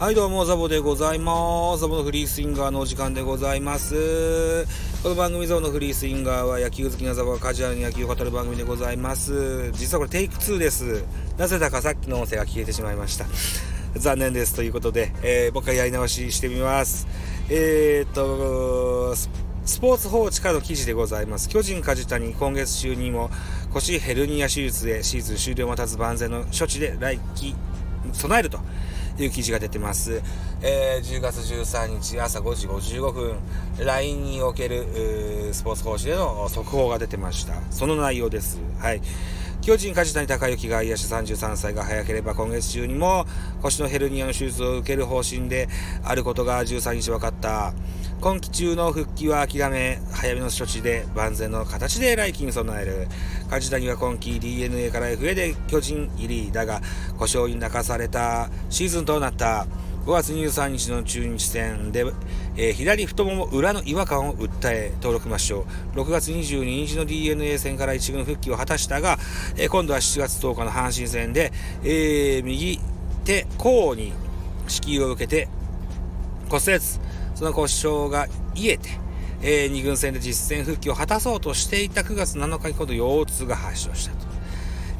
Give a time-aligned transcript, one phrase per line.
[0.00, 1.82] はいどうもザボでございます。
[1.82, 4.64] ザボのフリースインガーのお時間でございます。
[5.02, 9.70] この番組ザボのフリースインガーは野球好きなザボがカジュアルに野球を語る番組でございます。
[9.72, 11.04] 実はこれテイク2です。
[11.36, 13.26] なぜだかさっきの音声が消えてしまいました。
[13.94, 14.54] 残念です。
[14.54, 17.06] ということで、えー、僕はやり直ししてみます。
[17.50, 19.14] えー、っと
[19.66, 21.46] スポーツ報知からの記事でございます。
[21.50, 23.28] 巨人梶谷、今月中にも
[23.70, 27.54] 腰ヘルニア手術でシーズン終了を待たず万全の処置で来季
[28.14, 28.60] 備えると。
[29.18, 30.22] いう記事が出てます。
[30.62, 33.36] えー、10月13日朝5時55分、
[33.78, 37.54] LINE におけるスポーツ講師での速報が出てました。
[37.70, 38.58] その内容です。
[38.78, 39.00] はい。
[39.62, 43.26] 巨人梶谷隆之外野手33歳が早ければ今月中にも
[43.60, 45.68] 腰のヘルニアの手術を受ける方針で
[46.02, 47.74] あることが13日分かった。
[48.22, 53.06] 今季中の復帰は諦め、早めの処置で万全の形で来季に備える。
[53.50, 56.80] 梶谷は今季 DNA から FA で巨人入りだが、
[57.18, 59.66] 故障に泣かされたシーズンとなった。
[60.06, 62.06] 5月23日の中日戦で、
[62.56, 69.18] えー、左太もも裏の違和感を訴え登録抹消6月22日の DNA 戦から1軍復帰を果たしたが、
[69.56, 72.80] えー、今度は7月10日の阪神戦で、えー、右
[73.24, 74.12] 手甲に
[74.68, 75.48] 支給を受けて
[76.48, 76.80] 骨折
[77.34, 78.88] その故障が癒えて、
[79.42, 84.29] えー、2軍戦で実戦復帰を果たそうとしていた9月7日に今度腰痛が発症したと。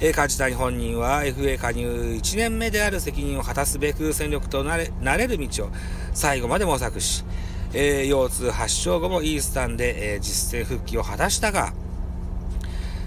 [0.02, 5.68] え、梶谷本人は FA 加入1年目である責任を果たすべく戦力となれなれる道を
[6.14, 7.22] 最後まで模索し、
[7.74, 11.74] えー、腰痛発症後もイースタンで、えー、実戦復帰を果たしたが、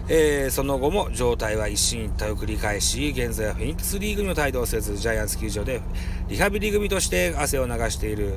[0.07, 5.81] えー、その後も状態は一進一退を繰り返し、現在はフェニックスリーグにも帯同せず、ジャイアンツ球場で
[6.27, 8.35] リハビリ組として汗を流している。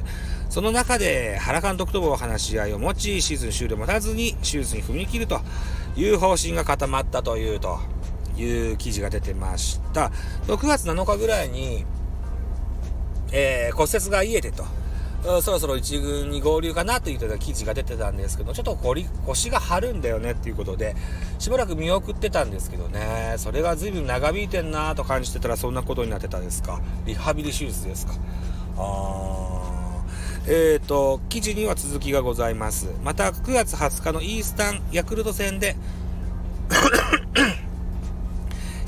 [0.48, 5.42] その中で原監督とも話し合いを持ち、シーズン終了待たずに手術に踏み切ると
[5.94, 7.80] いう方針が固まったというと
[8.36, 10.10] いう記事が出てました。
[10.46, 11.84] 6月7日ぐらいに、
[13.32, 14.64] えー、骨折が癒えてと。
[15.42, 18.76] そろそろ1軍に合流かなといった記事が出てたんですけど、ちょっと
[19.26, 20.94] 腰が張るんだよねっていうことで、
[21.40, 26.80] しばらく見送ってたんですけどね、それが随分長引いてんなと感じてたらそんなことになってたですか？
[27.06, 28.12] リハビリ手術ですか？
[28.78, 30.04] あ
[30.46, 32.88] えーと、記事には続きがございます。
[33.02, 35.74] また9月20日のイースタンヤクルト戦で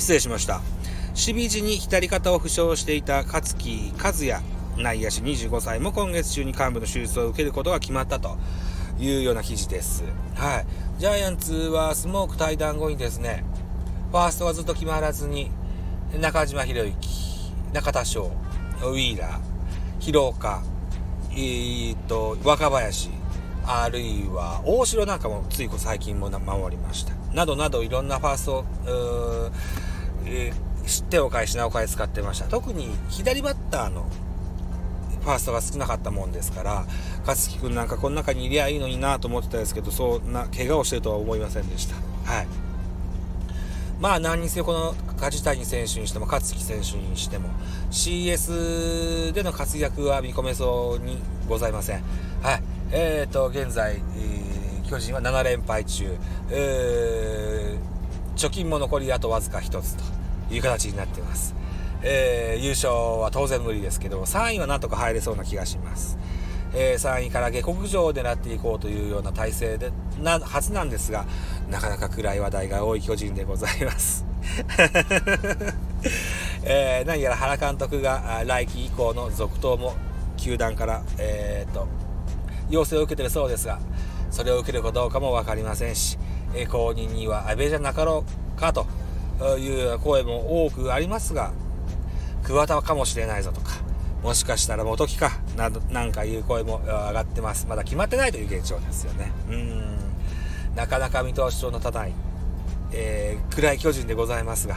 [0.09, 0.63] 失礼しました。
[1.09, 4.41] 守備時に左肩を負傷していた勝木和也
[4.79, 8.39] 内野手25歳も今月中に幹部の手術を受けることが決まったと
[8.99, 10.05] いうような記事です。
[10.35, 10.67] はい。
[10.99, 13.45] ジャイアンツはスモーク対談後にですね、
[14.11, 15.51] ファーストがずっと決まらずに、
[16.19, 18.33] 中島博之、中田翔、
[18.81, 19.41] ウィーラー、
[19.99, 20.63] 広岡、
[21.33, 23.11] えー、っと、若林、
[23.67, 27.13] あるいは大城なんかもつい最近も守りました。
[27.35, 28.65] などなどいろんなファースト、
[30.29, 32.47] えー、手を返し、なお返使ってました。
[32.47, 34.07] 特に左バッターの
[35.23, 36.85] ファーストが少なかったもんですから、
[37.27, 41.95] 勝木君なんかこの中にいりゃいいのになと思ってたんですけど、そんな怪我をしてるとは思いませんでした。
[42.31, 42.47] はい。
[44.01, 47.49] まあ何にせよこの梶谷選手にしても勝木選手にしても
[47.91, 51.19] CS での活躍は見込めそうに
[51.49, 52.03] ございません。
[52.43, 52.63] はい。
[52.91, 56.17] えーと、現在、えー、巨人は7連敗中、
[56.51, 60.18] えー、貯金も残りあとわずか1つと
[60.51, 61.55] いう形になっています。
[62.03, 66.19] えー、優勝は当然無理ですけど、3位はなんとか入れそうな気がします。
[66.75, 71.27] えー、3位から下克上を狙っていこうというような体制でなはずなんですが、
[71.71, 74.25] なかなか暗い話題が多い巨人でございます。
[76.63, 79.95] えー、何やら原監督が来季以降の続投も
[80.37, 81.87] 球団から、えーと、
[82.71, 83.81] 要請を受けてるそうですが、
[84.31, 86.19] それを受けるかどうかも分かりませんし、
[86.55, 88.25] えー、後任には安倍じゃなかろ
[88.57, 88.87] うかと
[89.59, 91.53] いう声も多くありますが、
[92.45, 93.73] 桑田かもしれないぞとか、
[94.23, 97.67] もしかしたら元木か、など、なんかいう声も上がってます。
[97.69, 99.31] まだ決まってないという現状ですよね。
[99.49, 99.99] うん。
[100.75, 102.13] なかなか見通しの立たない、
[102.93, 104.77] えー、暗い巨人でございますが、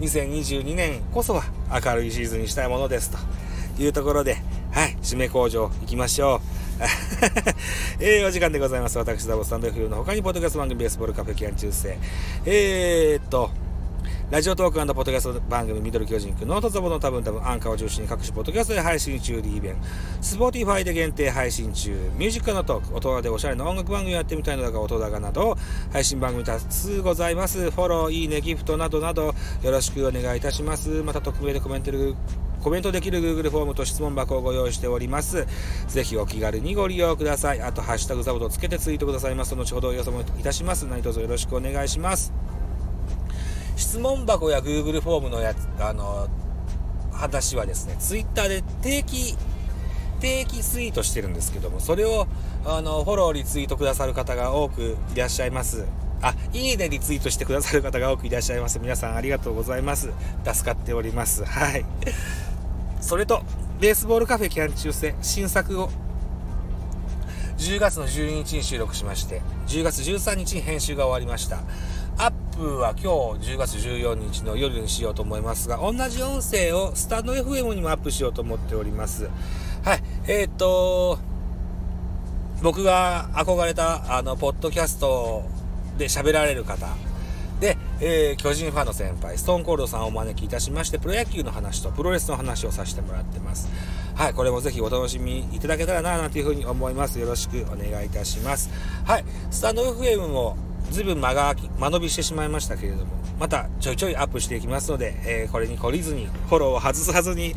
[0.00, 4.36] 2022年こそは明るいシーズンにしたいものですというところで、
[4.72, 6.40] はい、締め工場行きましょう。
[8.00, 8.98] えー、お時間でございます。
[8.98, 11.96] 私、ダボスタンド F の他に、ポッドキャスト番組ベースボールカフェキャン中世。
[12.44, 13.50] えー、っと、
[14.32, 19.76] ラジオトークポッドキャスト番組ミドル巨人くんノートザボの多分多分アンカーを中心に各種ポッドキャストで配信中リーベン
[20.22, 25.58] スポーティファイで限定配信中ミュージックのトーク大人でおしゃれな音楽番組をやってみたいのだが音高など
[25.92, 31.92] 配信番組多数ございますフォローいいねギフトなどなどよろしくお願いいたしますまた匿名でコメント
[32.62, 35.48] コメントできる Google フォームと質問箱をご用意しております。
[35.88, 37.60] ぜひお気軽にご利用ください。
[37.60, 40.86] あと、ハッシュタグザボとつけてツイートくださいます、後ほど予想もいたします。
[40.86, 42.32] 何卒よろしくお願いします。
[43.82, 46.28] 質問箱や Google フォームのやつ、あの、
[47.12, 49.36] 話はですね、ツイッターで定期、
[50.20, 52.28] 定期ツイートしてるんですけども、それを、
[52.64, 55.84] あの、フォロー、リツイートくださる方が多くいらっしゃいます。
[56.22, 58.78] あ、いいねリツイートしてくださる方が多くいらっしゃいます。
[58.78, 60.12] 皆さんありがとうございます。
[60.46, 61.44] 助かっております。
[61.44, 61.84] はい。
[63.00, 63.42] それと、
[63.80, 65.90] ベースボールカフェキャン中世新作を
[67.58, 71.58] 10月の12日に収録しまして、10月13日に編集が終わりました。
[72.62, 79.28] ップは今日10月14日の夜にしようと思いますが、同じ音声をスタンド FM にもアップしようと思っております。
[79.84, 80.02] はい。
[80.28, 81.18] えっ、ー、と、
[82.62, 85.42] 僕が憧れた、あの、ポッドキャスト
[85.98, 86.86] で喋られる方、
[87.60, 93.68] で、えー、巨人ファンの先輩、ストーンコールドさんをお招きいたしまして、プロ野球の話とプロレスの話をさせてもらってます。
[94.14, 97.18] はい、これもぜひお楽しみいただけたらな、なんていうふうに思います。
[97.18, 98.70] よろしくお願いいたします。
[99.04, 100.56] はい、スタンド FM も
[100.92, 107.54] ずいぶん間が間延びしてしまいましたけれども、またちょいちょいアップしていきますので、えー、これに懲りずに、フォローを外さずに、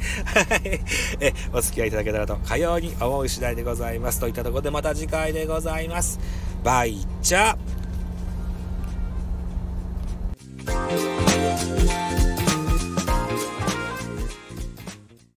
[1.20, 4.20] えお付き合いいただけたらと、かように思う次第でございます。
[4.20, 6.20] といったところでまた次回でございます。
[6.64, 7.56] バイチャ